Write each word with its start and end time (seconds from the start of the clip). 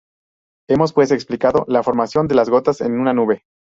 Hemos, 0.67 0.93
pues, 0.93 1.11
explicado 1.11 1.63
la 1.67 1.83
formación 1.83 2.27
de 2.27 2.33
las 2.33 2.49
gotas 2.49 2.81
en 2.81 2.99
una 2.99 3.13
nube. 3.13 3.43